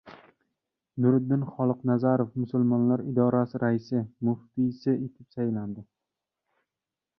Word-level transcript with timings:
Nuriddin 1.05 1.43
Xoliqnazarov 1.49 2.31
Musulmonlar 2.45 3.03
idorasi 3.13 3.63
raisi, 3.65 4.03
muftiy 4.31 4.73
etib 4.97 5.29
saylandi 5.39 5.89